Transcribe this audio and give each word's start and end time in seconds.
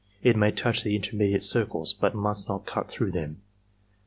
It 0.23 0.35
may 0.35 0.49
touch 0.51 0.81
the 0.83 0.95
intermediate 0.95 1.43
circles, 1.43 1.93
but 1.93 2.15
must 2.15 2.49
not 2.49 2.65
cut 2.65 2.87
through 2.87 3.11
them. 3.11 3.43